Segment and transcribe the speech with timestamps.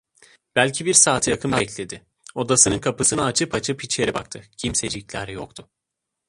[0.55, 2.05] Belki bir saate yakın bekledi,
[2.35, 5.69] odasının kapısını açıp açıp içeri baktı, kimsecikler yoktu.